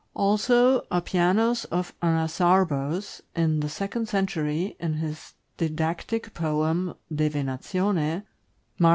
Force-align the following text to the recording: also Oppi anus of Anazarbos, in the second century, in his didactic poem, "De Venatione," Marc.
also 0.15 0.79
Oppi 0.91 1.19
anus 1.19 1.63
of 1.65 1.93
Anazarbos, 2.01 3.21
in 3.35 3.59
the 3.59 3.69
second 3.69 4.09
century, 4.09 4.75
in 4.79 4.95
his 4.95 5.35
didactic 5.57 6.33
poem, 6.33 6.95
"De 7.13 7.29
Venatione," 7.29 8.23
Marc. 8.79 8.89